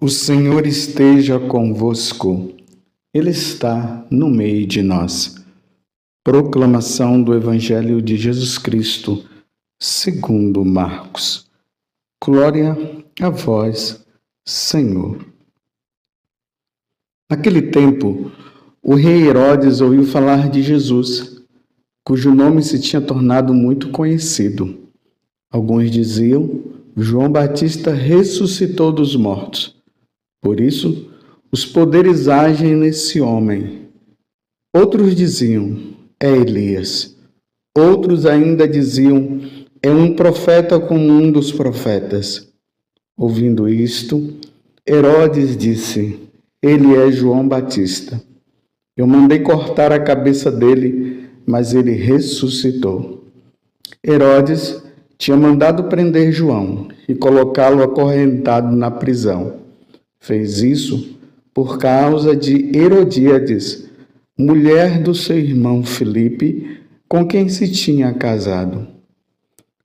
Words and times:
O 0.00 0.08
Senhor 0.08 0.66
esteja 0.66 1.38
convosco, 1.38 2.52
Ele 3.14 3.30
está 3.30 4.04
no 4.10 4.28
meio 4.28 4.66
de 4.66 4.82
nós. 4.82 5.36
Proclamação 6.24 7.22
do 7.22 7.32
Evangelho 7.32 8.02
de 8.02 8.16
Jesus 8.16 8.58
Cristo, 8.58 9.24
segundo 9.80 10.64
Marcos. 10.64 11.48
Glória 12.22 12.76
a 13.20 13.30
vós, 13.30 14.04
Senhor. 14.44 15.24
Naquele 17.30 17.62
tempo, 17.62 18.32
o 18.82 18.96
rei 18.96 19.28
Herodes 19.28 19.80
ouviu 19.80 20.04
falar 20.04 20.50
de 20.50 20.60
Jesus, 20.60 21.40
cujo 22.04 22.34
nome 22.34 22.62
se 22.62 22.80
tinha 22.80 23.00
tornado 23.00 23.54
muito 23.54 23.90
conhecido. 23.90 24.90
Alguns 25.50 25.88
diziam: 25.90 26.64
João 26.96 27.30
Batista 27.30 27.92
ressuscitou 27.92 28.90
dos 28.90 29.14
mortos. 29.14 29.74
Por 30.44 30.60
isso, 30.60 31.10
os 31.50 31.64
poderes 31.64 32.28
agem 32.28 32.76
nesse 32.76 33.18
homem. 33.18 33.88
Outros 34.76 35.16
diziam, 35.16 35.74
é 36.20 36.28
Elias. 36.28 37.16
Outros 37.74 38.26
ainda 38.26 38.68
diziam, 38.68 39.40
é 39.82 39.90
um 39.90 40.14
profeta 40.14 40.78
como 40.78 41.02
um 41.02 41.32
dos 41.32 41.50
profetas. 41.50 42.52
Ouvindo 43.16 43.66
isto, 43.66 44.34
Herodes 44.86 45.56
disse, 45.56 46.20
ele 46.62 46.94
é 46.94 47.10
João 47.10 47.48
Batista. 47.48 48.22
Eu 48.94 49.06
mandei 49.06 49.38
cortar 49.38 49.92
a 49.92 49.98
cabeça 49.98 50.52
dele, 50.52 51.26
mas 51.46 51.72
ele 51.72 51.92
ressuscitou. 51.92 53.24
Herodes 54.06 54.84
tinha 55.16 55.38
mandado 55.38 55.84
prender 55.84 56.32
João 56.32 56.88
e 57.08 57.14
colocá-lo 57.14 57.82
acorrentado 57.82 58.76
na 58.76 58.90
prisão. 58.90 59.63
Fez 60.24 60.62
isso 60.62 61.18
por 61.52 61.76
causa 61.76 62.34
de 62.34 62.74
Herodíades, 62.74 63.90
mulher 64.38 65.02
do 65.02 65.14
seu 65.14 65.38
irmão 65.38 65.84
Filipe, 65.84 66.80
com 67.06 67.26
quem 67.26 67.50
se 67.50 67.70
tinha 67.70 68.10
casado. 68.14 68.88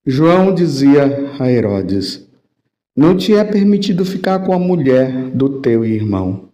João 0.05 0.55
dizia 0.55 1.35
a 1.37 1.51
Herodes: 1.51 2.25
Não 2.95 3.17
te 3.17 3.33
é 3.33 3.43
permitido 3.43 4.05
ficar 4.05 4.39
com 4.45 4.53
a 4.53 4.57
mulher 4.57 5.29
do 5.31 5.59
teu 5.59 5.83
irmão. 5.83 6.47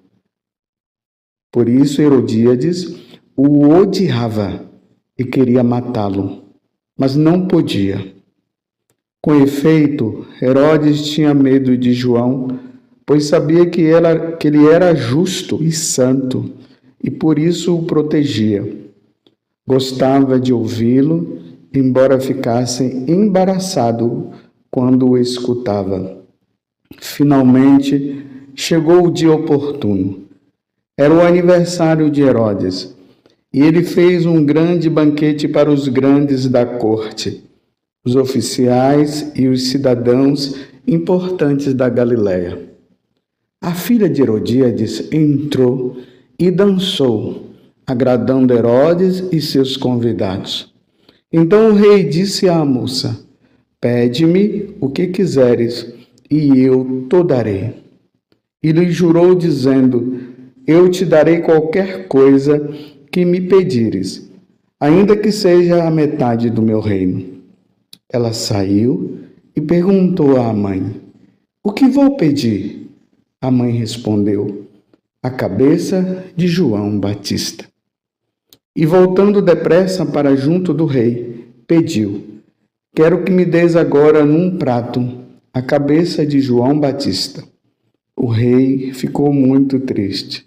Por 1.51 1.69
isso 1.69 2.01
Herodíades 2.01 3.19
o 3.37 3.69
odiava 3.69 4.67
e 5.15 5.23
queria 5.23 5.63
matá-lo, 5.63 6.55
mas 6.97 7.15
não 7.15 7.47
podia. 7.47 8.15
Com 9.21 9.35
efeito, 9.35 10.25
Herodes 10.41 11.07
tinha 11.07 11.35
medo 11.35 11.77
de 11.77 11.93
João 11.93 12.64
pois 13.05 13.25
sabia 13.25 13.65
que, 13.65 13.85
ela, 13.85 14.33
que 14.33 14.47
ele 14.47 14.67
era 14.67 14.95
justo 14.95 15.61
e 15.61 15.71
santo 15.71 16.51
e 17.03 17.11
por 17.11 17.37
isso 17.37 17.75
o 17.75 17.83
protegia. 17.83 18.67
Gostava 19.67 20.39
de 20.39 20.51
ouvi-lo, 20.51 21.39
embora 21.73 22.19
ficasse 22.19 22.83
embaraçado 23.07 24.31
quando 24.71 25.09
o 25.09 25.17
escutava. 25.17 26.17
Finalmente 26.97 28.25
chegou 28.55 29.05
o 29.05 29.11
dia 29.11 29.31
oportuno. 29.31 30.23
Era 30.97 31.13
o 31.13 31.21
aniversário 31.21 32.09
de 32.09 32.21
Herodes 32.21 32.95
e 33.53 33.61
ele 33.61 33.83
fez 33.83 34.25
um 34.25 34.43
grande 34.43 34.89
banquete 34.89 35.47
para 35.47 35.69
os 35.69 35.87
grandes 35.87 36.47
da 36.47 36.65
corte, 36.65 37.43
os 38.05 38.15
oficiais 38.15 39.31
e 39.35 39.47
os 39.47 39.69
cidadãos 39.69 40.55
importantes 40.87 41.73
da 41.73 41.87
Galiléia. 41.89 42.74
A 43.61 43.73
filha 43.73 44.09
de 44.09 44.21
Herodíades 44.21 45.11
entrou 45.11 45.97
e 46.37 46.51
dançou, 46.51 47.51
agradando 47.87 48.53
Herodes 48.53 49.23
e 49.31 49.41
seus 49.41 49.77
convidados. 49.77 50.73
Então 51.31 51.71
o 51.71 51.73
rei 51.73 52.03
disse 52.03 52.47
à 52.47 52.63
moça: 52.63 53.25
Pede-me 53.79 54.75
o 54.79 54.89
que 54.89 55.07
quiseres, 55.07 55.93
e 56.29 56.59
eu 56.59 57.07
te 57.09 57.23
darei. 57.23 57.73
E 58.61 58.71
lhe 58.71 58.91
jurou, 58.91 59.33
dizendo: 59.35 60.19
Eu 60.67 60.89
te 60.89 61.05
darei 61.05 61.39
qualquer 61.39 62.07
coisa 62.07 62.69
que 63.11 63.23
me 63.23 63.41
pedires, 63.41 64.29
ainda 64.79 65.15
que 65.15 65.31
seja 65.31 65.83
a 65.83 65.91
metade 65.91 66.49
do 66.49 66.61
meu 66.61 66.79
reino. 66.79 67.25
Ela 68.11 68.33
saiu 68.33 69.19
e 69.55 69.61
perguntou 69.61 70.39
à 70.39 70.53
mãe: 70.53 71.01
O 71.63 71.71
que 71.71 71.87
vou 71.87 72.15
pedir? 72.15 72.84
A 73.45 73.51
mãe 73.51 73.73
respondeu: 73.73 74.65
A 75.21 75.29
cabeça 75.29 76.25
de 76.35 76.47
João 76.47 76.99
Batista. 76.99 77.65
E 78.75 78.87
voltando 78.87 79.39
depressa 79.39 80.03
para 80.03 80.35
junto 80.35 80.73
do 80.73 80.87
rei, 80.87 81.45
pediu: 81.67 82.23
Quero 82.95 83.23
que 83.23 83.31
me 83.31 83.45
des 83.45 83.75
agora 83.75 84.25
num 84.25 84.57
prato 84.57 85.07
a 85.53 85.61
cabeça 85.61 86.25
de 86.25 86.41
João 86.41 86.79
Batista. 86.79 87.43
O 88.17 88.25
rei 88.25 88.91
ficou 88.93 89.31
muito 89.31 89.79
triste, 89.79 90.43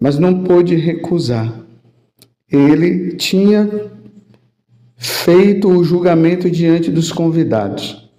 mas 0.00 0.18
não 0.18 0.42
pôde 0.42 0.74
recusar. 0.74 1.54
Ele 2.50 3.14
tinha 3.16 3.90
feito 4.96 5.68
o 5.68 5.84
julgamento 5.84 6.50
diante 6.50 6.90
dos 6.90 7.12
convidados. 7.12 8.10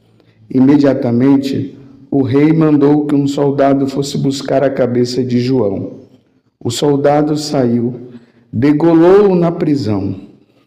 Imediatamente, 0.47 1.79
o 2.13 2.21
rei 2.21 2.53
mandou 2.53 3.07
que 3.07 3.15
um 3.15 3.25
soldado 3.25 3.87
fosse 3.87 4.19
buscar 4.19 4.63
a 4.63 4.69
cabeça 4.69 5.23
de 5.23 5.39
João. 5.39 6.01
O 6.63 6.69
soldado 6.69 7.35
saiu, 7.35 8.11
degolou-o 8.51 9.33
na 9.33 9.51
prisão, 9.51 10.15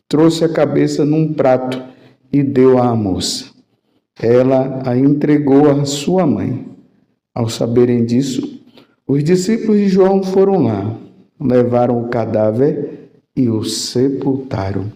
trouxe 0.09 0.45
a 0.45 0.49
cabeça 0.49 1.05
num 1.05 1.33
prato 1.33 1.81
e 2.33 2.43
deu 2.43 2.83
à 2.83 2.97
moça. 2.97 3.45
Ela 4.21 4.83
a 4.85 4.99
entregou 4.99 5.71
à 5.71 5.85
sua 5.85 6.27
mãe. 6.27 6.67
Ao 7.33 7.49
saberem 7.49 8.05
disso, 8.05 8.61
os 9.07 9.23
discípulos 9.23 9.79
de 9.79 9.89
João 9.89 10.25
foram 10.25 10.65
lá, 10.65 10.99
levaram 11.41 12.03
o 12.03 12.09
cadáver 12.09 13.13
e 13.37 13.49
o 13.49 13.63
sepultaram. 13.63 14.91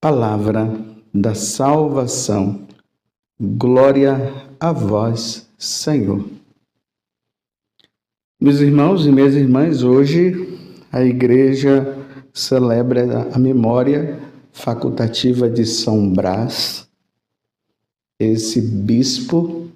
Palavra 0.00 0.80
da 1.12 1.34
salvação. 1.34 2.67
Glória 3.40 4.34
a 4.58 4.72
vós, 4.72 5.48
Senhor. 5.56 6.28
Meus 8.42 8.58
irmãos 8.58 9.06
e 9.06 9.12
minhas 9.12 9.36
irmãs, 9.36 9.84
hoje 9.84 10.58
a 10.90 11.04
igreja 11.04 12.04
celebra 12.34 13.28
a 13.32 13.38
memória 13.38 14.18
facultativa 14.50 15.48
de 15.48 15.64
São 15.64 16.12
Brás, 16.12 16.88
esse 18.18 18.60
bispo 18.60 19.68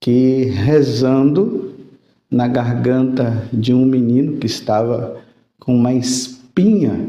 que 0.00 0.46
rezando 0.46 1.76
na 2.28 2.48
garganta 2.48 3.48
de 3.52 3.72
um 3.72 3.86
menino 3.86 4.38
que 4.38 4.46
estava 4.46 5.22
com 5.60 5.76
uma 5.76 5.94
espinha 5.94 7.08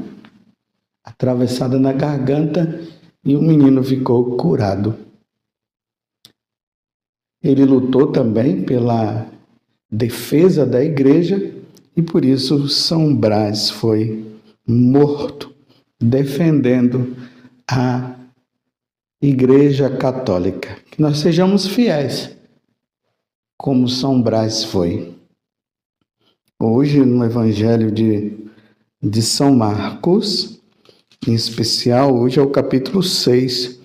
atravessada 1.04 1.80
na 1.80 1.92
garganta 1.92 2.82
e 3.26 3.36
o 3.36 3.42
menino 3.42 3.84
ficou 3.84 4.38
curado. 4.38 5.07
Ele 7.44 7.66
lutou 7.66 8.08
também 8.08 8.64
pela 8.64 9.28
defesa 9.92 10.66
da 10.66 10.84
igreja 10.84 11.54
e 11.96 12.02
por 12.02 12.26
isso 12.26 12.68
São 12.68 13.16
Brás 13.16 13.70
foi 13.70 14.26
morto 14.68 15.54
defendendo 16.00 17.16
a 17.70 18.16
Igreja 19.22 19.90
Católica. 19.90 20.78
Que 20.92 21.02
nós 21.02 21.18
sejamos 21.20 21.66
fiéis, 21.66 22.36
como 23.58 23.88
São 23.88 24.22
Brás 24.22 24.64
foi. 24.64 25.16
Hoje, 26.60 27.04
no 27.04 27.24
Evangelho 27.24 27.92
de, 27.92 28.38
de 29.02 29.22
São 29.22 29.56
Marcos, 29.56 30.60
em 31.28 31.34
especial, 31.34 32.16
hoje 32.16 32.40
é 32.40 32.44
o 32.44 32.50
capítulo 32.50 33.02
6, 33.02 33.77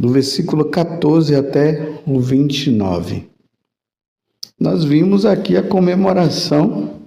do 0.00 0.08
versículo 0.08 0.64
14 0.64 1.34
até 1.34 2.00
o 2.06 2.18
29. 2.18 3.28
Nós 4.58 4.82
vimos 4.82 5.26
aqui 5.26 5.58
a 5.58 5.62
comemoração 5.62 7.02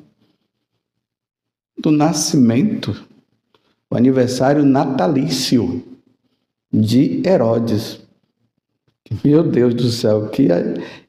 do 1.75 1.90
nascimento, 1.90 3.04
o 3.90 3.98
aniversário 3.98 4.63
natalício 4.63 5.84
de 6.72 7.24
Herodes. 7.25 8.00
Meu 9.25 9.42
Deus 9.42 9.74
do 9.74 9.90
céu, 9.90 10.30
que, 10.30 10.48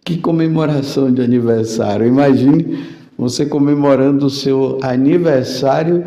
que 0.02 0.16
comemoração 0.16 1.12
de 1.12 1.20
aniversário. 1.20 2.06
Imagine 2.06 2.82
você 3.16 3.44
comemorando 3.44 4.24
o 4.24 4.30
seu 4.30 4.78
aniversário 4.82 6.02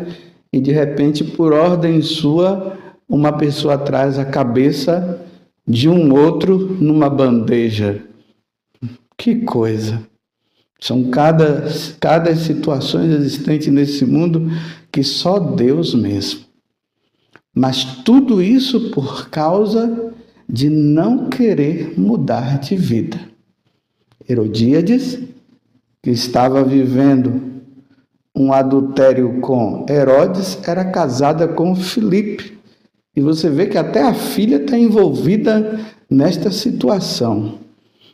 e 0.52 0.60
de 0.60 0.72
repente, 0.72 1.22
por 1.22 1.52
ordem 1.52 2.02
sua, 2.02 2.76
uma 3.08 3.32
pessoa 3.32 3.78
traz 3.78 4.18
a 4.18 4.24
cabeça 4.24 5.24
de 5.68 5.88
um 5.88 6.14
outro 6.14 6.58
numa 6.80 7.10
bandeja. 7.10 8.02
Que 9.16 9.36
coisa! 9.42 10.02
São 10.80 11.10
cada, 11.10 11.68
cada 12.00 12.34
situações 12.36 13.10
existentes 13.10 13.68
nesse 13.68 14.06
mundo 14.06 14.48
que 14.90 15.02
só 15.02 15.38
Deus 15.38 15.94
mesmo. 15.94 16.40
Mas 17.54 17.84
tudo 18.04 18.40
isso 18.40 18.90
por 18.90 19.28
causa 19.28 20.14
de 20.48 20.70
não 20.70 21.28
querer 21.28 21.98
mudar 21.98 22.60
de 22.60 22.76
vida. 22.76 23.20
Herodíades, 24.28 25.18
que 26.00 26.10
estava 26.10 26.62
vivendo 26.62 27.48
um 28.34 28.52
adultério 28.52 29.40
com 29.40 29.84
Herodes, 29.90 30.58
era 30.66 30.84
casada 30.84 31.48
com 31.48 31.74
Filipe. 31.74 32.57
E 33.18 33.20
você 33.20 33.50
vê 33.50 33.66
que 33.66 33.76
até 33.76 34.00
a 34.00 34.14
filha 34.14 34.58
está 34.58 34.78
envolvida 34.78 35.80
nesta 36.08 36.52
situação. 36.52 37.58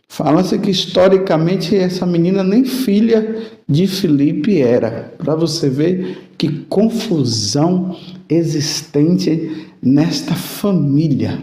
Fala-se 0.08 0.58
que 0.58 0.70
historicamente 0.70 1.76
essa 1.76 2.06
menina 2.06 2.42
nem 2.42 2.64
filha 2.64 3.36
de 3.68 3.86
Filipe 3.86 4.62
era. 4.62 5.12
Para 5.18 5.34
você 5.34 5.68
ver 5.68 6.30
que 6.38 6.48
confusão 6.70 7.94
existente 8.30 9.66
nesta 9.82 10.34
família. 10.34 11.38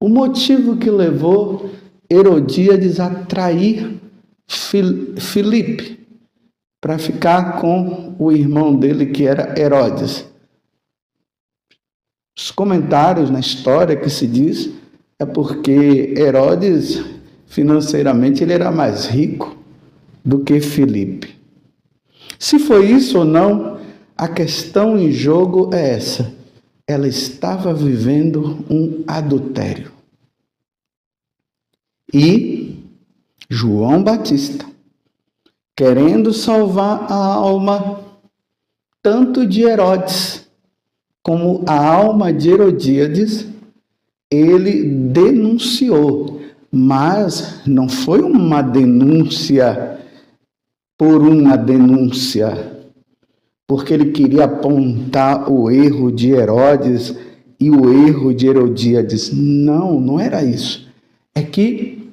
O 0.00 0.08
motivo 0.08 0.76
que 0.76 0.90
levou 0.90 1.70
Herodíades 2.10 2.98
a 2.98 3.10
trair 3.10 3.96
Filipe 4.48 6.00
para 6.80 6.98
ficar 6.98 7.60
com 7.60 8.16
o 8.18 8.32
irmão 8.32 8.74
dele 8.74 9.06
que 9.06 9.24
era 9.24 9.54
Herodes. 9.56 10.33
Os 12.36 12.50
comentários 12.50 13.30
na 13.30 13.38
história 13.38 13.96
que 13.96 14.10
se 14.10 14.26
diz 14.26 14.70
é 15.18 15.24
porque 15.24 16.14
Herodes 16.16 17.02
financeiramente 17.46 18.42
ele 18.42 18.52
era 18.52 18.72
mais 18.72 19.06
rico 19.06 19.56
do 20.24 20.40
que 20.40 20.60
Filipe. 20.60 21.38
Se 22.38 22.58
foi 22.58 22.90
isso 22.90 23.18
ou 23.18 23.24
não, 23.24 23.78
a 24.16 24.26
questão 24.26 24.98
em 24.98 25.12
jogo 25.12 25.70
é 25.72 25.90
essa. 25.90 26.34
Ela 26.86 27.06
estava 27.06 27.72
vivendo 27.72 28.64
um 28.68 29.04
adultério. 29.06 29.92
E 32.12 32.82
João 33.48 34.02
Batista, 34.02 34.66
querendo 35.76 36.32
salvar 36.32 37.10
a 37.10 37.14
alma 37.14 38.04
tanto 39.00 39.46
de 39.46 39.62
Herodes 39.62 40.43
como 41.24 41.64
a 41.66 41.84
alma 41.84 42.32
de 42.32 42.50
Herodíades, 42.50 43.48
ele 44.30 44.84
denunciou 44.84 46.44
mas 46.76 47.60
não 47.64 47.88
foi 47.88 48.20
uma 48.20 48.60
denúncia 48.60 50.00
por 50.98 51.22
uma 51.22 51.56
denúncia, 51.56 52.72
porque 53.64 53.94
ele 53.94 54.10
queria 54.10 54.44
apontar 54.44 55.50
o 55.50 55.70
erro 55.70 56.10
de 56.10 56.32
Herodes 56.32 57.14
e 57.60 57.70
o 57.70 58.08
erro 58.08 58.34
de 58.34 58.48
Herodíades. 58.48 59.32
Não, 59.32 60.00
não 60.00 60.18
era 60.18 60.42
isso. 60.42 60.88
É 61.32 61.42
que 61.42 62.10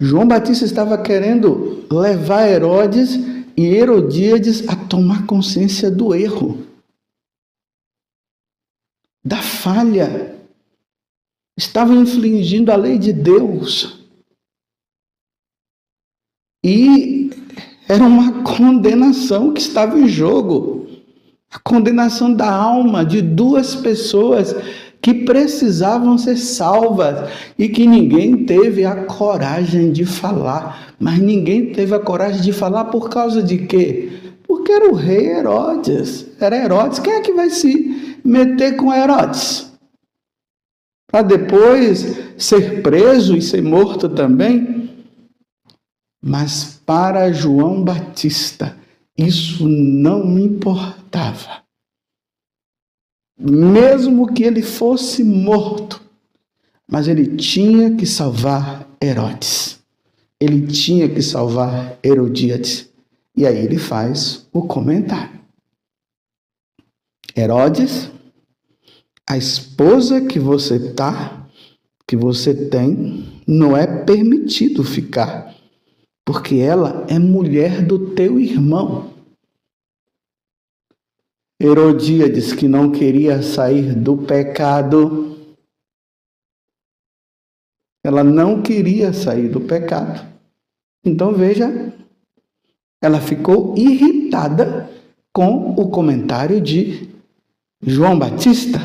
João 0.00 0.26
Batista 0.26 0.64
estava 0.64 0.96
querendo 0.96 1.84
levar 1.92 2.48
Herodes 2.48 3.20
e 3.54 3.66
Herodíades 3.66 4.66
a 4.66 4.74
tomar 4.74 5.26
consciência 5.26 5.90
do 5.90 6.14
erro, 6.14 6.58
da 9.24 9.38
falha 9.38 10.36
estavam 11.56 12.02
infringindo 12.02 12.72
a 12.72 12.76
lei 12.76 12.98
de 12.98 13.12
Deus. 13.12 14.00
E 16.64 17.30
era 17.88 18.04
uma 18.04 18.42
condenação 18.42 19.52
que 19.52 19.60
estava 19.60 19.98
em 19.98 20.08
jogo 20.08 20.82
a 21.52 21.58
condenação 21.58 22.32
da 22.32 22.50
alma 22.50 23.04
de 23.04 23.20
duas 23.20 23.74
pessoas 23.74 24.56
que 25.02 25.12
precisavam 25.12 26.16
ser 26.16 26.36
salvas 26.36 27.30
e 27.58 27.68
que 27.68 27.86
ninguém 27.86 28.46
teve 28.46 28.86
a 28.86 29.04
coragem 29.04 29.92
de 29.92 30.06
falar. 30.06 30.94
Mas 30.98 31.18
ninguém 31.18 31.72
teve 31.72 31.94
a 31.94 31.98
coragem 31.98 32.40
de 32.40 32.52
falar 32.52 32.86
por 32.86 33.10
causa 33.10 33.42
de 33.42 33.58
quê? 33.66 34.12
Porque 34.44 34.72
era 34.72 34.90
o 34.90 34.94
rei 34.94 35.26
Herodes. 35.26 36.26
Era 36.40 36.56
Herodes. 36.56 37.00
Quem 37.00 37.14
é 37.14 37.20
que 37.20 37.32
vai 37.32 37.50
se 37.50 38.11
meter 38.24 38.76
com 38.76 38.92
Herodes? 38.92 39.72
para 41.12 41.22
depois 41.22 42.18
ser 42.38 42.82
preso 42.82 43.36
e 43.36 43.42
ser 43.42 43.62
morto 43.62 44.08
também. 44.08 44.90
Mas 46.24 46.80
para 46.86 47.30
João 47.30 47.84
Batista, 47.84 48.74
isso 49.16 49.68
não 49.68 50.38
importava. 50.38 51.62
Mesmo 53.38 54.32
que 54.32 54.42
ele 54.42 54.62
fosse 54.62 55.22
morto, 55.22 56.00
mas 56.90 57.08
ele 57.08 57.36
tinha 57.36 57.94
que 57.94 58.06
salvar 58.06 58.88
Herodes. 59.02 59.80
Ele 60.40 60.66
tinha 60.66 61.08
que 61.08 61.20
salvar 61.20 61.98
Herodíades. 62.02 62.90
E 63.36 63.46
aí 63.46 63.58
ele 63.58 63.78
faz 63.78 64.48
o 64.52 64.62
comentário. 64.62 65.41
Herodes 67.36 68.10
a 69.28 69.36
esposa 69.36 70.20
que 70.20 70.38
você 70.38 70.92
tá, 70.92 71.48
que 72.06 72.16
você 72.16 72.68
tem, 72.68 73.42
não 73.46 73.76
é 73.76 74.04
permitido 74.04 74.84
ficar, 74.84 75.54
porque 76.24 76.56
ela 76.56 77.06
é 77.08 77.18
mulher 77.18 77.82
do 77.82 78.14
teu 78.14 78.38
irmão. 78.38 79.14
Herodíades, 81.60 82.52
que 82.52 82.66
não 82.66 82.90
queria 82.90 83.40
sair 83.42 83.94
do 83.94 84.18
pecado, 84.18 85.56
ela 88.04 88.24
não 88.24 88.60
queria 88.62 89.12
sair 89.12 89.48
do 89.48 89.60
pecado. 89.60 90.28
Então 91.04 91.32
veja, 91.32 91.94
ela 93.00 93.20
ficou 93.20 93.74
irritada 93.78 94.90
com 95.32 95.70
o 95.70 95.88
comentário 95.88 96.60
de 96.60 97.11
João 97.82 98.18
Batista. 98.18 98.80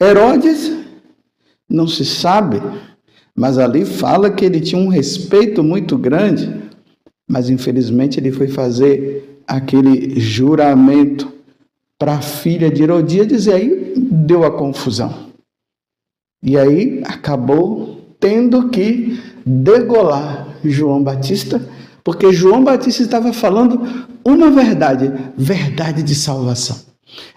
Herodes, 0.00 0.72
não 1.68 1.86
se 1.88 2.04
sabe, 2.04 2.60
mas 3.34 3.58
ali 3.58 3.84
fala 3.84 4.30
que 4.30 4.44
ele 4.44 4.60
tinha 4.60 4.80
um 4.80 4.88
respeito 4.88 5.62
muito 5.62 5.96
grande, 5.96 6.62
mas 7.28 7.48
infelizmente 7.48 8.18
ele 8.18 8.30
foi 8.30 8.48
fazer 8.48 9.42
aquele 9.46 10.18
juramento 10.20 11.32
para 11.98 12.14
a 12.14 12.22
filha 12.22 12.70
de 12.70 12.82
Herodíades 12.82 13.46
e 13.46 13.52
aí 13.52 13.94
deu 13.96 14.44
a 14.44 14.50
confusão. 14.50 15.30
E 16.42 16.58
aí 16.58 17.00
acabou 17.04 18.00
tendo 18.18 18.68
que 18.70 19.20
degolar 19.46 20.58
João 20.64 21.02
Batista, 21.02 21.60
porque 22.04 22.32
João 22.32 22.64
Batista 22.64 23.02
estava 23.02 23.32
falando 23.32 24.08
uma 24.24 24.50
verdade, 24.50 25.12
verdade 25.36 26.02
de 26.02 26.14
salvação. 26.14 26.76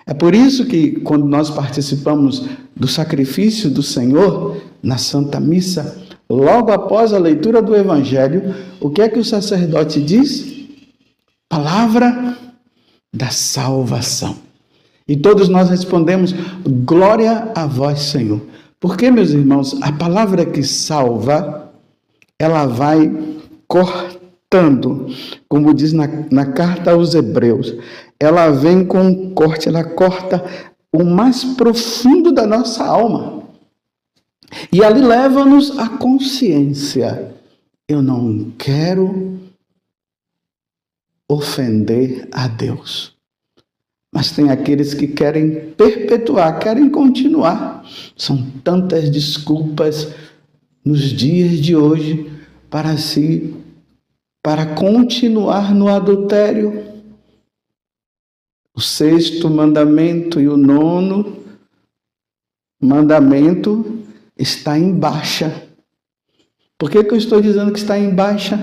É 0.06 0.14
por 0.14 0.34
isso 0.34 0.66
que, 0.66 1.00
quando 1.02 1.26
nós 1.26 1.50
participamos 1.50 2.46
do 2.76 2.88
sacrifício 2.88 3.70
do 3.70 3.82
Senhor 3.82 4.62
na 4.82 4.98
Santa 4.98 5.40
Missa, 5.40 5.98
logo 6.30 6.72
após 6.72 7.14
a 7.14 7.18
leitura 7.18 7.62
do 7.62 7.76
Evangelho, 7.76 8.54
o 8.80 8.90
que 8.90 9.02
é 9.02 9.10
que 9.10 9.20
o 9.20 9.26
sacerdote 9.26 10.02
diz? 10.02 10.68
Palavra 11.50 12.38
da 13.14 13.30
salvação. 13.30 14.36
E 15.08 15.16
todos 15.16 15.50
nós 15.50 15.70
respondemos: 15.70 16.34
Glória 16.86 17.52
a 17.56 17.66
vós, 17.66 18.00
Senhor. 18.00 18.42
Porque, 18.80 19.10
meus 19.10 19.32
irmãos, 19.32 19.80
a 19.82 19.92
palavra 19.92 20.46
que 20.46 20.64
salva, 20.64 21.72
ela 22.38 22.66
vai 22.66 23.12
cortando, 24.50 25.08
como 25.48 25.74
diz 25.74 25.94
na, 25.94 26.08
na 26.32 26.46
carta 26.46 26.92
aos 26.92 27.14
Hebreus, 27.14 27.74
ela 28.20 28.50
vem 28.50 28.86
com 28.86 29.02
um 29.02 29.34
corte, 29.34 29.68
ela 29.68 29.84
corta 29.84 30.44
o 30.92 31.04
mais 31.04 31.44
profundo 31.44 32.32
da 32.32 32.48
nossa 32.48 32.86
alma. 32.86 33.44
E 34.72 34.84
ali 34.84 35.02
leva-nos 35.02 35.78
à 35.78 35.90
consciência. 35.90 37.34
Eu 37.88 38.02
não 38.02 38.52
quero 38.58 39.40
ofender 41.30 42.28
a 42.32 42.48
Deus. 42.48 43.14
Mas 44.14 44.32
tem 44.32 44.50
aqueles 44.50 44.94
que 44.94 45.08
querem 45.08 45.72
perpetuar, 45.72 46.58
querem 46.60 46.90
continuar. 46.90 47.86
São 48.16 48.50
tantas 48.64 49.10
desculpas 49.10 50.08
nos 50.86 51.02
dias 51.02 51.60
de 51.60 51.76
hoje 51.76 52.32
para 52.70 52.96
si 52.96 53.54
para 54.46 54.64
continuar 54.64 55.74
no 55.74 55.88
adultério, 55.88 56.84
o 58.76 58.80
sexto 58.80 59.50
mandamento 59.50 60.40
e 60.40 60.48
o 60.48 60.56
nono 60.56 61.38
mandamento 62.80 64.04
está 64.38 64.78
em 64.78 64.94
baixa. 64.94 65.52
Por 66.78 66.92
que, 66.92 67.04
que 67.04 67.12
eu 67.12 67.18
estou 67.18 67.42
dizendo 67.42 67.72
que 67.72 67.80
está 67.80 67.98
em 67.98 68.14
baixa? 68.14 68.60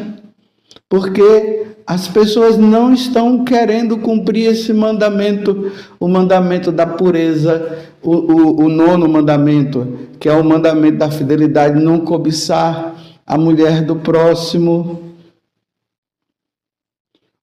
Porque 0.88 1.66
as 1.84 2.06
pessoas 2.06 2.56
não 2.56 2.94
estão 2.94 3.44
querendo 3.44 3.98
cumprir 3.98 4.52
esse 4.52 4.72
mandamento, 4.72 5.72
o 5.98 6.06
mandamento 6.06 6.70
da 6.70 6.86
pureza, 6.86 7.88
o, 8.00 8.14
o, 8.14 8.66
o 8.66 8.68
nono 8.68 9.08
mandamento, 9.08 9.98
que 10.20 10.28
é 10.28 10.32
o 10.32 10.44
mandamento 10.44 10.98
da 10.98 11.10
fidelidade, 11.10 11.82
não 11.82 11.98
cobiçar 11.98 12.94
a 13.26 13.36
mulher 13.36 13.84
do 13.84 13.96
próximo 13.96 15.12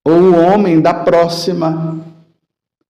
ou 0.06 0.14
o 0.14 0.36
homem 0.36 0.82
da 0.82 0.94
próxima. 0.94 2.00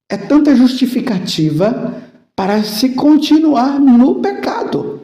É 0.07 0.17
tanta 0.17 0.55
justificativa 0.55 2.01
para 2.35 2.63
se 2.63 2.89
continuar 2.89 3.79
no 3.79 4.15
pecado. 4.15 5.01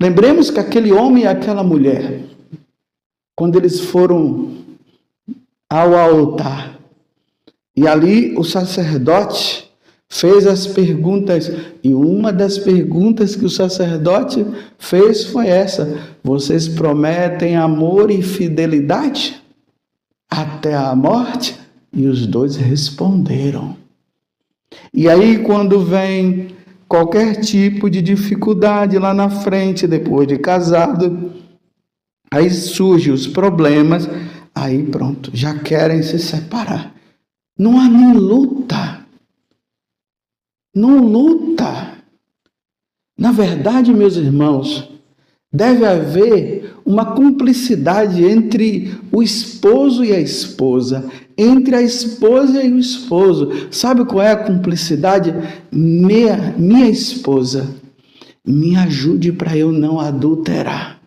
Lembremos 0.00 0.50
que 0.50 0.58
aquele 0.58 0.92
homem 0.92 1.24
e 1.24 1.26
aquela 1.26 1.62
mulher, 1.62 2.22
quando 3.36 3.56
eles 3.56 3.80
foram 3.80 4.50
ao 5.70 5.94
altar, 5.94 6.78
e 7.74 7.86
ali 7.86 8.36
o 8.36 8.44
sacerdote 8.44 9.70
fez 10.08 10.46
as 10.46 10.66
perguntas, 10.66 11.50
e 11.82 11.94
uma 11.94 12.32
das 12.32 12.58
perguntas 12.58 13.34
que 13.34 13.46
o 13.46 13.50
sacerdote 13.50 14.44
fez 14.78 15.24
foi 15.24 15.46
essa: 15.46 15.98
Vocês 16.22 16.68
prometem 16.68 17.56
amor 17.56 18.10
e 18.10 18.20
fidelidade 18.20 19.41
até 20.32 20.74
a 20.74 20.94
morte? 20.96 21.58
E 21.92 22.06
os 22.06 22.26
dois 22.26 22.56
responderam. 22.56 23.76
E 24.94 25.08
aí, 25.08 25.42
quando 25.42 25.84
vem 25.84 26.56
qualquer 26.88 27.40
tipo 27.40 27.90
de 27.90 28.00
dificuldade 28.00 28.98
lá 28.98 29.12
na 29.12 29.28
frente, 29.28 29.86
depois 29.86 30.26
de 30.26 30.38
casado, 30.38 31.32
aí 32.30 32.48
surgem 32.50 33.12
os 33.12 33.26
problemas, 33.26 34.08
aí 34.54 34.82
pronto, 34.84 35.30
já 35.34 35.58
querem 35.58 36.02
se 36.02 36.18
separar. 36.18 36.94
Não 37.58 37.78
há 37.78 37.88
nem 37.88 38.14
luta. 38.14 39.04
Não 40.74 40.98
luta. 41.04 41.98
Na 43.18 43.32
verdade, 43.32 43.92
meus 43.92 44.16
irmãos, 44.16 44.90
deve 45.52 45.84
haver 45.84 46.51
uma 46.84 47.14
cumplicidade 47.14 48.24
entre 48.24 48.94
o 49.10 49.22
esposo 49.22 50.04
e 50.04 50.12
a 50.12 50.20
esposa, 50.20 51.10
entre 51.36 51.74
a 51.74 51.82
esposa 51.82 52.62
e 52.62 52.72
o 52.72 52.78
esposo. 52.78 53.50
Sabe 53.70 54.04
qual 54.04 54.22
é 54.22 54.32
a 54.32 54.36
cumplicidade? 54.36 55.34
Minha, 55.70 56.54
minha 56.58 56.88
esposa, 56.88 57.68
me 58.44 58.76
ajude 58.76 59.32
para 59.32 59.56
eu 59.56 59.70
não 59.70 60.00
adulterar. 60.00 61.00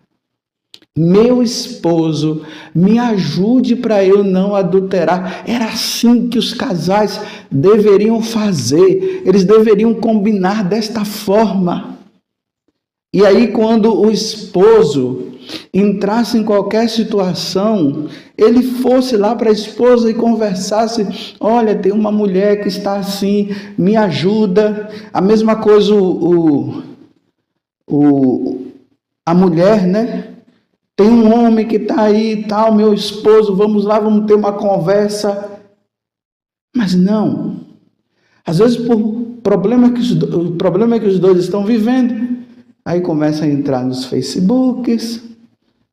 Meu 0.98 1.42
esposo, 1.42 2.40
me 2.74 2.98
ajude 2.98 3.76
para 3.76 4.02
eu 4.02 4.24
não 4.24 4.56
adulterar. 4.56 5.44
Era 5.46 5.66
assim 5.66 6.26
que 6.26 6.38
os 6.38 6.54
casais 6.54 7.20
deveriam 7.50 8.22
fazer, 8.22 9.22
eles 9.26 9.44
deveriam 9.44 9.92
combinar 9.92 10.64
desta 10.64 11.04
forma. 11.04 11.98
E 13.12 13.26
aí, 13.26 13.48
quando 13.48 13.94
o 13.94 14.10
esposo 14.10 15.35
entrasse 15.72 16.38
em 16.38 16.44
qualquer 16.44 16.88
situação, 16.88 18.08
ele 18.36 18.62
fosse 18.62 19.16
lá 19.16 19.34
para 19.34 19.50
a 19.50 19.52
esposa 19.52 20.10
e 20.10 20.14
conversasse: 20.14 21.34
Olha, 21.40 21.74
tem 21.74 21.92
uma 21.92 22.12
mulher 22.12 22.62
que 22.62 22.68
está 22.68 22.96
assim, 22.96 23.50
me 23.76 23.96
ajuda. 23.96 24.88
A 25.12 25.20
mesma 25.20 25.56
coisa 25.56 25.94
o, 25.94 26.82
o, 27.88 28.66
a 29.24 29.34
mulher, 29.34 29.86
né? 29.86 30.34
Tem 30.96 31.08
um 31.08 31.32
homem 31.34 31.66
que 31.66 31.76
está 31.76 32.02
aí 32.02 32.44
tal, 32.48 32.74
meu 32.74 32.94
esposo, 32.94 33.54
vamos 33.54 33.84
lá, 33.84 33.98
vamos 33.98 34.26
ter 34.26 34.34
uma 34.34 34.52
conversa. 34.52 35.60
Mas 36.74 36.94
não. 36.94 37.60
Às 38.46 38.58
vezes, 38.58 38.76
por 38.76 39.26
problema 39.42 39.92
que 39.92 40.00
os, 40.00 40.12
o 40.12 40.52
problema 40.52 40.98
que 40.98 41.06
os 41.06 41.18
dois 41.18 41.38
estão 41.38 41.64
vivendo, 41.64 42.38
aí 42.84 43.00
começa 43.00 43.44
a 43.44 43.48
entrar 43.48 43.84
nos 43.84 44.04
Facebooks, 44.06 45.22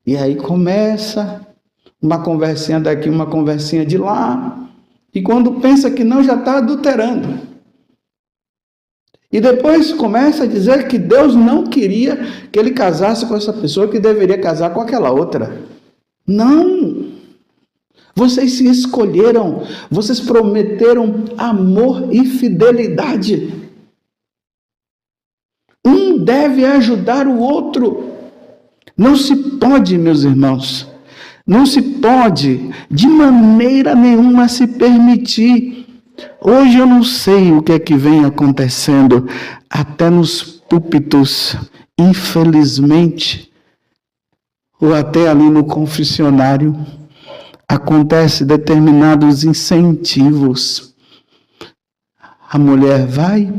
e 0.05 0.17
aí 0.17 0.35
começa 0.35 1.45
uma 2.01 2.21
conversinha 2.21 2.79
daqui, 2.79 3.09
uma 3.09 3.25
conversinha 3.25 3.85
de 3.85 3.97
lá. 3.97 4.69
E 5.13 5.21
quando 5.21 5.61
pensa 5.61 5.89
que 5.89 6.03
não, 6.03 6.23
já 6.23 6.35
está 6.35 6.57
adulterando. 6.57 7.39
E 9.31 9.39
depois 9.39 9.93
começa 9.93 10.43
a 10.43 10.47
dizer 10.47 10.87
que 10.87 10.97
Deus 10.97 11.35
não 11.35 11.63
queria 11.63 12.17
que 12.51 12.59
ele 12.59 12.71
casasse 12.71 13.25
com 13.25 13.35
essa 13.35 13.53
pessoa, 13.53 13.87
que 13.87 13.99
deveria 13.99 14.39
casar 14.39 14.73
com 14.73 14.81
aquela 14.81 15.11
outra. 15.11 15.63
Não! 16.27 17.13
Vocês 18.15 18.53
se 18.53 18.67
escolheram, 18.67 19.63
vocês 19.89 20.19
prometeram 20.19 21.25
amor 21.35 22.13
e 22.13 22.25
fidelidade. 22.25 23.51
Um 25.85 26.17
deve 26.17 26.63
ajudar 26.63 27.27
o 27.27 27.39
outro. 27.39 28.12
Não 28.97 29.15
se 29.15 29.35
pode, 29.35 29.97
meus 29.97 30.23
irmãos, 30.23 30.87
não 31.45 31.65
se 31.65 31.81
pode 31.81 32.71
de 32.89 33.07
maneira 33.07 33.95
nenhuma 33.95 34.47
se 34.47 34.67
permitir. 34.67 35.87
Hoje 36.39 36.77
eu 36.77 36.85
não 36.85 37.03
sei 37.03 37.51
o 37.51 37.61
que 37.61 37.71
é 37.73 37.79
que 37.79 37.95
vem 37.95 38.23
acontecendo 38.23 39.27
até 39.69 40.09
nos 40.09 40.43
púlpitos, 40.43 41.57
infelizmente, 41.97 43.51
ou 44.79 44.93
até 44.93 45.27
ali 45.27 45.49
no 45.49 45.63
confessionário, 45.63 46.75
acontece 47.67 48.45
determinados 48.45 49.43
incentivos. 49.43 50.93
A 52.49 52.59
mulher 52.59 53.07
vai 53.07 53.51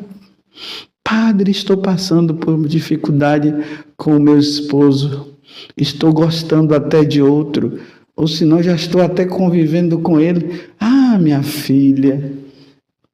Padre, 1.06 1.50
estou 1.50 1.76
passando 1.76 2.34
por 2.34 2.66
dificuldade 2.66 3.54
com 3.96 4.16
o 4.16 4.20
meu 4.20 4.38
esposo. 4.38 5.37
Estou 5.76 6.12
gostando 6.12 6.75
até 6.75 7.04
de 7.04 7.20
outro. 7.20 7.78
Ou 8.16 8.26
senão 8.26 8.62
já 8.62 8.75
estou 8.75 9.02
até 9.02 9.26
convivendo 9.26 9.99
com 9.99 10.18
ele. 10.18 10.62
Ah, 10.80 11.18
minha 11.20 11.42
filha, 11.42 12.32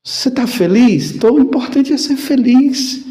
você 0.03 0.29
está 0.29 0.47
feliz? 0.47 1.15
Então, 1.15 1.35
o 1.35 1.41
importante 1.41 1.93
é 1.93 1.97
ser 1.97 2.17
feliz. 2.17 3.05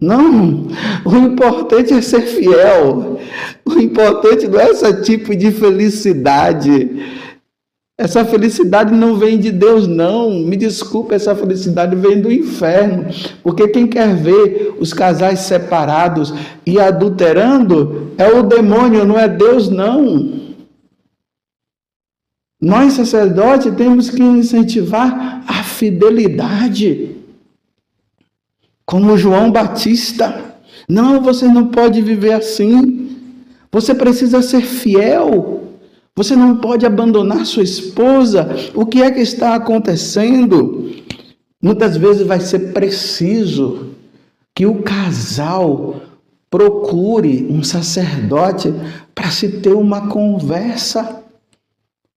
Não, 0.00 0.68
o 1.06 1.16
importante 1.16 1.94
é 1.94 2.02
ser 2.02 2.22
fiel. 2.22 3.18
O 3.64 3.78
importante 3.78 4.46
não 4.46 4.60
é 4.60 4.70
esse 4.70 5.02
tipo 5.02 5.34
de 5.34 5.50
felicidade. 5.50 6.90
Essa 7.98 8.26
felicidade 8.26 8.94
não 8.94 9.16
vem 9.16 9.38
de 9.38 9.50
Deus, 9.50 9.86
não. 9.86 10.30
Me 10.40 10.54
desculpe, 10.54 11.14
essa 11.14 11.34
felicidade 11.34 11.96
vem 11.96 12.20
do 12.20 12.30
inferno. 12.30 13.06
Porque 13.42 13.68
quem 13.68 13.86
quer 13.86 14.14
ver 14.14 14.76
os 14.78 14.92
casais 14.92 15.40
separados 15.40 16.34
e 16.66 16.78
adulterando 16.78 18.12
é 18.18 18.28
o 18.28 18.42
demônio, 18.42 19.06
não 19.06 19.18
é 19.18 19.26
Deus, 19.26 19.70
não. 19.70 20.44
Nós, 22.60 22.94
sacerdotes, 22.94 23.74
temos 23.74 24.10
que 24.10 24.22
incentivar 24.22 25.42
a 25.46 25.62
fidelidade. 25.62 27.16
Como 28.84 29.16
João 29.16 29.50
Batista. 29.50 30.54
Não, 30.86 31.22
você 31.22 31.48
não 31.48 31.68
pode 31.68 32.02
viver 32.02 32.34
assim. 32.34 33.16
Você 33.72 33.94
precisa 33.94 34.42
ser 34.42 34.60
fiel. 34.60 35.65
Você 36.16 36.34
não 36.34 36.56
pode 36.56 36.86
abandonar 36.86 37.44
sua 37.44 37.62
esposa. 37.62 38.48
O 38.74 38.86
que 38.86 39.02
é 39.02 39.10
que 39.10 39.20
está 39.20 39.54
acontecendo? 39.54 40.90
Muitas 41.62 41.98
vezes 41.98 42.26
vai 42.26 42.40
ser 42.40 42.72
preciso 42.72 43.90
que 44.54 44.64
o 44.64 44.82
casal 44.82 46.00
procure 46.50 47.46
um 47.50 47.62
sacerdote 47.62 48.72
para 49.14 49.30
se 49.30 49.60
ter 49.60 49.74
uma 49.74 50.08
conversa, 50.08 51.22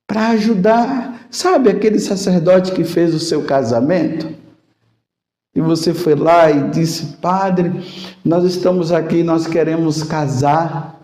para 0.07 0.29
ajudar. 0.29 1.27
Sabe 1.29 1.69
aquele 1.69 1.99
sacerdote 1.99 2.71
que 2.71 2.85
fez 2.85 3.13
o 3.13 3.19
seu 3.19 3.43
casamento? 3.43 4.29
E 5.53 5.59
você 5.59 5.93
foi 5.93 6.15
lá 6.15 6.49
e 6.49 6.69
disse: 6.69 7.17
Padre, 7.17 7.83
nós 8.23 8.45
estamos 8.45 8.93
aqui, 8.93 9.23
nós 9.23 9.45
queremos 9.45 10.03
casar 10.03 10.98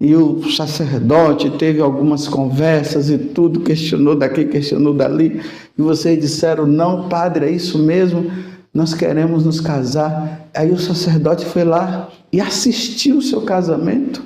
e 0.00 0.16
o 0.16 0.50
sacerdote 0.50 1.50
teve 1.58 1.78
algumas 1.78 2.26
conversas 2.26 3.10
e 3.10 3.18
tudo, 3.18 3.60
questionou 3.60 4.16
daqui, 4.16 4.46
questionou 4.46 4.94
dali, 4.94 5.42
e 5.76 5.82
vocês 5.82 6.18
disseram: 6.18 6.66
não, 6.66 7.06
padre, 7.06 7.44
é 7.44 7.50
isso 7.50 7.78
mesmo, 7.78 8.30
nós 8.72 8.94
queremos 8.94 9.44
nos 9.44 9.60
casar. 9.60 10.48
Aí 10.54 10.70
o 10.70 10.78
sacerdote 10.78 11.44
foi 11.44 11.64
lá 11.64 12.08
e 12.32 12.40
assistiu 12.40 13.18
o 13.18 13.22
seu 13.22 13.42
casamento, 13.42 14.24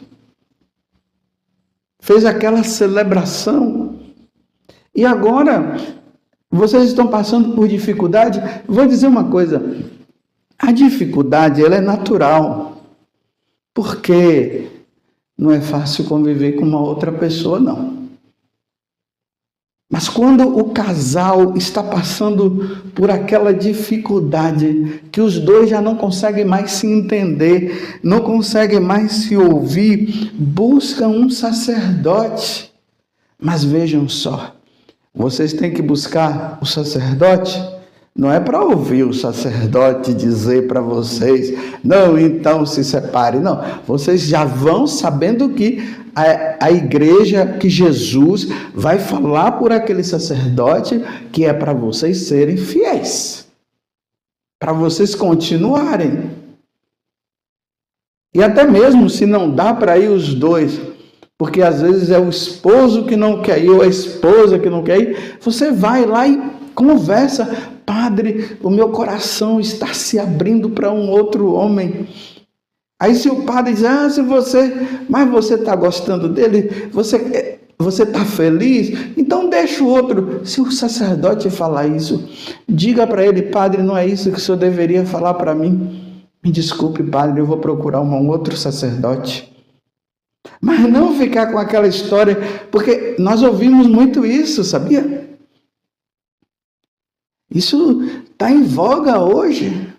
fez 1.99 2.25
aquela 2.25 2.63
celebração, 2.63 3.99
e 4.95 5.05
agora 5.05 5.77
vocês 6.49 6.85
estão 6.85 7.09
passando 7.09 7.53
por 7.57 7.67
dificuldade. 7.67 8.41
Vou 8.69 8.87
dizer 8.87 9.09
uma 9.09 9.25
coisa: 9.25 9.61
a 10.57 10.71
dificuldade 10.71 11.65
ela 11.65 11.75
é 11.75 11.81
natural, 11.81 12.81
porque 13.75 14.69
não 15.37 15.51
é 15.51 15.61
fácil 15.61 16.05
conviver 16.05 16.53
com 16.53 16.65
uma 16.65 16.81
outra 16.81 17.13
pessoa, 17.13 17.59
não. 17.59 18.05
Mas 19.91 20.09
quando 20.09 20.59
o 20.59 20.71
casal 20.71 21.57
está 21.57 21.83
passando 21.83 22.83
por 22.95 23.11
aquela 23.11 23.53
dificuldade 23.53 25.03
que 25.13 25.21
os 25.21 25.39
dois 25.39 25.71
já 25.71 25.81
não 25.81 25.95
conseguem 25.95 26.45
mais 26.45 26.73
se 26.73 26.87
entender, 26.87 28.01
não 28.03 28.21
conseguem 28.21 28.81
mais 28.81 29.13
se 29.13 29.37
ouvir, 29.37 30.33
buscam 30.35 31.09
um 31.09 31.31
sacerdote. 31.31 32.73
Mas 33.39 33.63
vejam 33.63 34.09
só, 34.09 34.57
vocês 35.15 35.53
têm 35.53 35.73
que 35.73 35.83
buscar 35.83 36.59
o 36.61 36.67
sacerdote 36.67 37.57
não 38.17 38.31
é 38.33 38.39
para 38.39 38.63
ouvir 38.63 39.03
o 39.03 39.13
sacerdote 39.13 40.15
dizer 40.15 40.69
para 40.69 40.81
vocês, 40.81 41.53
não, 41.83 42.17
então 42.17 42.65
se 42.65 42.85
separe. 42.85 43.41
Não, 43.41 43.61
vocês 43.85 44.23
já 44.23 44.45
vão 44.45 44.87
sabendo 44.87 45.49
que 45.51 45.83
a, 46.15 46.67
a 46.67 46.71
igreja, 46.71 47.45
que 47.59 47.69
Jesus 47.69 48.47
vai 48.73 49.01
falar 49.01 49.53
por 49.53 49.73
aquele 49.73 50.05
sacerdote 50.05 51.03
que 51.33 51.45
é 51.45 51.53
para 51.53 51.73
vocês 51.73 52.19
serem 52.29 52.57
fiéis, 52.57 53.49
para 54.61 54.73
vocês 54.73 55.17
continuarem. 55.17 56.31
E 58.33 58.45
até 58.45 58.65
mesmo 58.65 59.11
se 59.11 59.27
não 59.27 59.53
dá 59.53 59.75
para 59.75 59.99
ir 59.99 60.09
os 60.09 60.35
dois, 60.35 60.81
porque 61.37 61.63
às 61.63 61.83
vezes 61.83 62.11
é 62.11 62.19
o 62.19 62.29
esposo 62.29 63.07
que 63.07 63.17
não 63.17 63.43
quer 63.43 63.63
ir 63.63 63.71
ou 63.71 63.83
a 63.83 63.89
esposa 63.89 64.57
que 64.57 64.71
não 64.71 64.85
quer 64.85 65.01
ir, 65.01 65.39
você 65.41 65.73
vai 65.73 66.07
lá 66.07 66.29
e 66.29 66.41
conversa 66.77 67.74
Padre, 67.87 68.57
o 68.63 68.71
meu 68.71 68.91
coração 68.91 69.61
está 69.61 69.93
se 69.93 70.19
abrindo 70.19 70.71
para 70.71 70.91
um 70.91 71.11
outro 71.11 71.53
homem. 71.53 72.09
Aí 73.01 73.15
se 73.15 73.29
o 73.29 73.43
padre 73.43 73.75
diz, 73.75 73.85
ah, 73.85 74.09
se 74.09 74.23
você, 74.23 74.73
mas 75.09 75.29
você 75.29 75.55
está 75.55 75.77
gostando 75.77 76.29
dele, 76.29 76.89
você 76.91 77.59
você 77.79 78.05
está 78.05 78.25
feliz? 78.25 79.13
Então 79.17 79.49
deixa 79.49 79.83
o 79.83 79.89
outro. 79.89 80.47
Se 80.47 80.61
o 80.61 80.71
sacerdote 80.71 81.51
falar 81.51 81.87
isso, 81.87 82.29
diga 82.69 83.07
para 83.07 83.25
ele, 83.25 83.43
padre, 83.43 83.83
não 83.83 83.97
é 83.97 84.07
isso 84.07 84.31
que 84.31 84.39
o 84.39 84.41
senhor 84.41 84.57
deveria 84.57 85.05
falar 85.05 85.35
para 85.35 85.55
mim. 85.55 86.23
Me 86.43 86.51
desculpe, 86.51 87.03
padre, 87.03 87.41
eu 87.41 87.47
vou 87.47 87.59
procurar 87.59 88.01
um 88.01 88.29
outro 88.29 88.57
sacerdote. 88.57 89.53
Mas 90.61 90.81
não 90.81 91.15
ficar 91.15 91.51
com 91.51 91.59
aquela 91.59 91.87
história, 91.87 92.37
porque 92.71 93.17
nós 93.19 93.43
ouvimos 93.43 93.87
muito 93.87 94.25
isso, 94.25 94.63
sabia? 94.63 95.34
Isso 97.55 98.03
está 98.03 98.51
em 98.51 98.65
voga 98.65 99.21
hoje. 99.21 99.95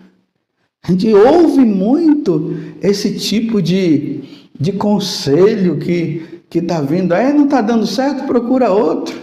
A 0.84 0.92
gente 0.92 1.12
ouve 1.14 1.62
muito 1.62 2.54
esse 2.82 3.18
tipo 3.18 3.62
de, 3.62 4.50
de 4.60 4.74
conselho 4.74 5.80
que 5.80 6.44
está 6.54 6.82
vindo. 6.82 7.14
É, 7.14 7.34
não 7.34 7.46
está 7.46 7.62
dando 7.62 7.88
certo, 7.88 8.28
procura 8.28 8.72
outro. 8.72 9.16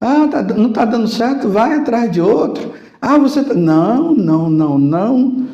Ah, 0.00 0.26
tá, 0.28 0.42
não 0.42 0.68
está 0.68 0.84
dando 0.84 1.06
certo, 1.06 1.48
vai 1.48 1.74
atrás 1.74 2.10
de 2.10 2.20
outro. 2.20 2.74
Ah, 3.00 3.16
você 3.16 3.44
tá... 3.44 3.54
Não, 3.54 4.12
não, 4.14 4.50
não, 4.50 4.78
não. 4.78 5.48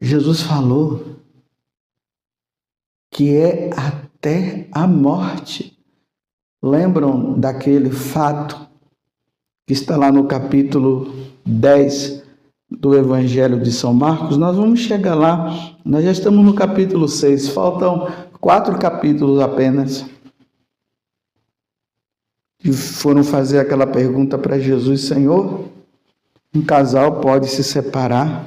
Jesus 0.00 0.42
falou 0.42 1.16
que 3.10 3.34
é 3.34 3.70
até 3.74 4.66
a 4.72 4.86
morte. 4.86 5.78
Lembram 6.62 7.38
daquele 7.38 7.90
fato 7.90 8.65
que 9.66 9.72
está 9.72 9.96
lá 9.96 10.12
no 10.12 10.28
capítulo 10.28 11.12
10 11.44 12.22
do 12.70 12.96
Evangelho 12.96 13.60
de 13.60 13.72
São 13.72 13.92
Marcos, 13.92 14.36
nós 14.36 14.56
vamos 14.56 14.80
chegar 14.80 15.14
lá. 15.14 15.74
Nós 15.84 16.04
já 16.04 16.12
estamos 16.12 16.44
no 16.44 16.54
capítulo 16.54 17.08
6, 17.08 17.48
faltam 17.48 18.08
quatro 18.40 18.78
capítulos 18.78 19.40
apenas. 19.40 20.06
E 22.64 22.72
foram 22.72 23.24
fazer 23.24 23.58
aquela 23.58 23.86
pergunta 23.86 24.38
para 24.38 24.58
Jesus: 24.58 25.02
Senhor, 25.02 25.64
um 26.54 26.62
casal 26.62 27.20
pode 27.20 27.48
se 27.48 27.64
separar 27.64 28.46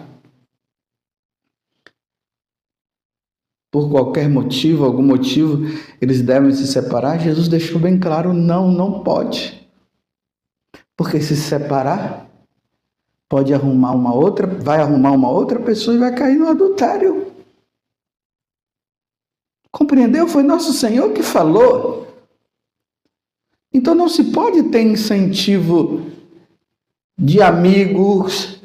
por 3.71 3.91
qualquer 3.91 4.27
motivo, 4.29 4.83
algum 4.83 5.03
motivo, 5.03 5.65
eles 6.01 6.21
devem 6.21 6.51
se 6.51 6.65
separar? 6.65 7.19
Jesus 7.19 7.47
deixou 7.47 7.79
bem 7.79 7.99
claro: 7.99 8.33
não, 8.33 8.71
não 8.71 9.01
pode. 9.03 9.58
Porque 10.99 11.21
se 11.21 11.33
separar, 11.37 12.29
pode 13.29 13.53
arrumar 13.53 13.93
uma 13.93 14.13
outra, 14.13 14.45
vai 14.45 14.81
arrumar 14.81 15.13
uma 15.13 15.29
outra 15.29 15.57
pessoa 15.57 15.95
e 15.95 15.97
vai 15.97 16.13
cair 16.13 16.37
no 16.37 16.49
adultério. 16.49 17.31
Compreendeu? 19.71 20.27
Foi 20.27 20.43
nosso 20.43 20.73
Senhor 20.73 21.13
que 21.13 21.23
falou. 21.23 22.05
Então 23.73 23.95
não 23.95 24.09
se 24.09 24.25
pode 24.25 24.63
ter 24.63 24.81
incentivo 24.81 26.05
de 27.17 27.41
amigos, 27.41 28.61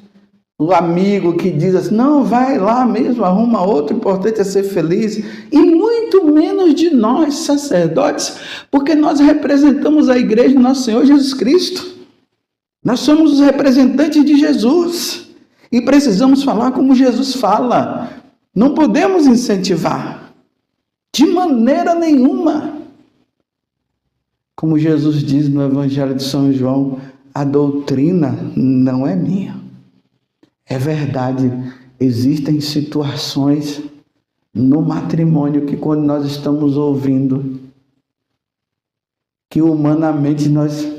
o 0.58 0.72
amigo 0.72 1.36
que 1.36 1.52
diz 1.52 1.76
assim: 1.76 1.94
não, 1.94 2.24
vai 2.24 2.58
lá 2.58 2.84
mesmo, 2.84 3.24
arruma 3.24 3.64
outro, 3.64 3.94
o 3.94 3.98
importante 3.98 4.40
é 4.40 4.44
ser 4.44 4.64
feliz. 4.64 5.18
E 5.52 5.58
muito 5.60 6.24
menos 6.24 6.74
de 6.74 6.90
nós, 6.90 7.36
sacerdotes, 7.36 8.38
porque 8.72 8.96
nós 8.96 9.20
representamos 9.20 10.08
a 10.08 10.18
igreja 10.18 10.56
do 10.56 10.60
nosso 10.60 10.82
Senhor 10.82 11.06
Jesus 11.06 11.32
Cristo. 11.32 11.94
Nós 12.84 13.00
somos 13.00 13.32
os 13.32 13.40
representantes 13.40 14.22
de 14.22 14.38
Jesus 14.38 15.28
e 15.72 15.80
precisamos 15.80 16.42
falar 16.42 16.72
como 16.72 16.94
Jesus 16.94 17.34
fala. 17.34 18.12
Não 18.54 18.74
podemos 18.74 19.26
incentivar 19.26 20.34
de 21.14 21.26
maneira 21.26 21.94
nenhuma. 21.94 22.74
Como 24.54 24.78
Jesus 24.78 25.22
diz 25.22 25.48
no 25.48 25.62
Evangelho 25.62 26.14
de 26.14 26.22
São 26.22 26.52
João, 26.52 27.00
a 27.34 27.42
doutrina 27.42 28.38
não 28.54 29.06
é 29.06 29.16
minha. 29.16 29.60
É 30.66 30.78
verdade, 30.78 31.50
existem 31.98 32.60
situações 32.60 33.82
no 34.54 34.82
matrimônio 34.82 35.66
que 35.66 35.76
quando 35.76 36.04
nós 36.04 36.24
estamos 36.24 36.76
ouvindo, 36.76 37.60
que 39.50 39.60
humanamente 39.60 40.48
nós 40.48 40.93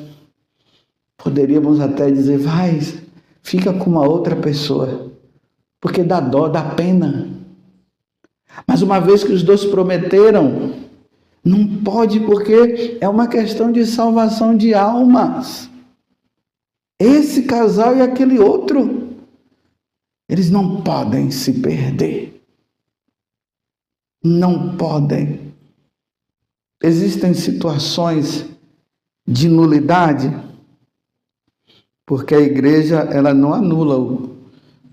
Poderíamos 1.25 1.79
até 1.79 2.11
dizer, 2.11 2.37
vai, 2.37 2.79
fica 3.41 3.73
com 3.73 3.89
uma 3.89 4.07
outra 4.07 4.35
pessoa, 4.35 5.11
porque 5.81 6.03
dá 6.03 6.19
dó, 6.19 6.47
dá 6.47 6.63
pena. 6.75 7.27
Mas 8.67 8.83
uma 8.83 8.99
vez 8.99 9.23
que 9.23 9.31
os 9.31 9.41
dois 9.41 9.65
prometeram, 9.65 10.75
não 11.43 11.81
pode, 11.81 12.19
porque 12.19 12.99
é 13.01 13.09
uma 13.09 13.27
questão 13.27 13.71
de 13.71 13.87
salvação 13.87 14.55
de 14.55 14.75
almas. 14.75 15.67
Esse 16.99 17.41
casal 17.41 17.97
e 17.97 18.03
aquele 18.03 18.37
outro, 18.37 19.09
eles 20.29 20.51
não 20.51 20.83
podem 20.83 21.31
se 21.31 21.53
perder. 21.53 22.39
Não 24.23 24.77
podem. 24.77 25.51
Existem 26.83 27.33
situações 27.33 28.45
de 29.27 29.49
nulidade 29.49 30.45
porque 32.05 32.35
a 32.35 32.41
igreja 32.41 32.97
ela 33.11 33.33
não 33.33 33.53
anula 33.53 33.97
o, 33.97 34.35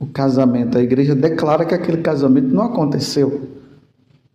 o 0.01 0.07
casamento, 0.07 0.79
a 0.79 0.83
igreja 0.83 1.15
declara 1.15 1.65
que 1.65 1.75
aquele 1.75 1.99
casamento 1.99 2.49
não 2.49 2.63
aconteceu. 2.63 3.49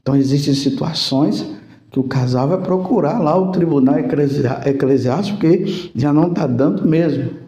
Então 0.01 0.15
existem 0.15 0.53
situações 0.53 1.45
que 1.91 1.99
o 1.99 2.03
casal 2.03 2.47
vai 2.49 2.61
procurar 2.61 3.19
lá 3.19 3.37
o 3.37 3.51
tribunal 3.51 3.95
eclesiástico 3.99 5.39
porque 5.39 5.91
já 5.95 6.13
não 6.13 6.29
está 6.29 6.45
dando 6.45 6.87
mesmo. 6.87 7.47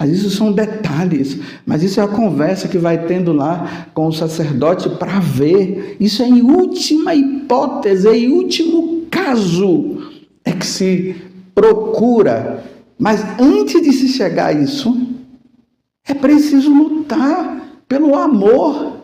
Mas 0.00 0.10
isso 0.10 0.30
são 0.30 0.52
detalhes, 0.52 1.38
mas 1.64 1.82
isso 1.82 2.00
é 2.00 2.02
a 2.02 2.08
conversa 2.08 2.66
que 2.66 2.78
vai 2.78 3.06
tendo 3.06 3.32
lá 3.32 3.86
com 3.94 4.08
o 4.08 4.12
sacerdote 4.12 4.88
para 4.90 5.20
ver. 5.20 5.96
Isso 6.00 6.22
é 6.22 6.26
em 6.26 6.42
última 6.42 7.14
hipótese, 7.14 8.08
é 8.08 8.16
em 8.16 8.28
último 8.28 9.06
caso 9.08 9.98
é 10.44 10.52
que 10.52 10.66
se 10.66 11.16
procura 11.54 12.62
mas 12.98 13.22
antes 13.40 13.82
de 13.82 13.92
se 13.92 14.08
chegar 14.08 14.46
a 14.46 14.52
isso, 14.52 15.14
é 16.04 16.14
preciso 16.14 16.72
lutar 16.72 17.82
pelo 17.88 18.14
amor. 18.14 19.00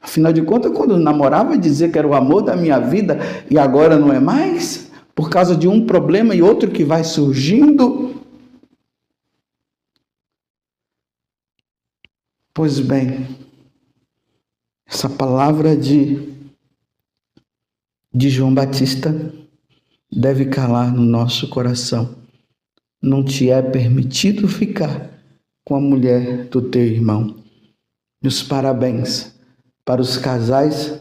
Afinal 0.00 0.32
de 0.32 0.42
contas, 0.42 0.72
quando 0.72 0.92
eu 0.92 0.98
namorava, 0.98 1.58
dizia 1.58 1.88
que 1.88 1.98
era 1.98 2.06
o 2.06 2.14
amor 2.14 2.42
da 2.42 2.56
minha 2.56 2.78
vida 2.78 3.18
e 3.50 3.58
agora 3.58 3.98
não 3.98 4.12
é 4.12 4.20
mais, 4.20 4.90
por 5.14 5.28
causa 5.28 5.56
de 5.56 5.66
um 5.66 5.86
problema 5.86 6.34
e 6.34 6.42
outro 6.42 6.70
que 6.70 6.84
vai 6.84 7.02
surgindo. 7.02 8.14
Pois 12.54 12.78
bem, 12.78 13.26
essa 14.86 15.08
palavra 15.08 15.74
de, 15.74 16.32
de 18.14 18.28
João 18.28 18.54
Batista 18.54 19.12
deve 20.10 20.44
calar 20.46 20.92
no 20.92 21.02
nosso 21.02 21.48
coração 21.48 22.21
não 23.02 23.24
te 23.24 23.50
é 23.50 23.60
permitido 23.60 24.46
ficar 24.46 25.10
com 25.64 25.74
a 25.74 25.80
mulher 25.80 26.44
do 26.46 26.62
teu 26.62 26.84
irmão. 26.84 27.36
Meus 28.22 28.42
parabéns 28.42 29.34
para 29.84 30.00
os 30.00 30.16
casais 30.16 31.00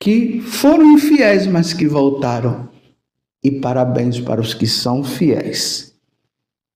que 0.00 0.40
foram 0.40 0.92
infiéis, 0.92 1.46
mas 1.46 1.72
que 1.72 1.86
voltaram. 1.86 2.68
E 3.42 3.50
parabéns 3.50 4.20
para 4.20 4.40
os 4.40 4.54
que 4.54 4.66
são 4.66 5.02
fiéis 5.02 5.94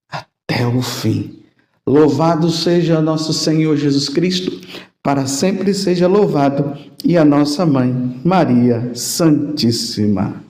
até 0.08 0.66
o 0.66 0.82
fim. 0.82 1.40
Louvado 1.86 2.50
seja 2.50 3.00
nosso 3.00 3.32
Senhor 3.32 3.76
Jesus 3.76 4.08
Cristo, 4.08 4.60
para 5.02 5.26
sempre 5.26 5.74
seja 5.74 6.06
louvado, 6.06 6.76
e 7.04 7.16
a 7.16 7.24
nossa 7.24 7.66
mãe, 7.66 8.20
Maria 8.24 8.94
Santíssima. 8.94 10.42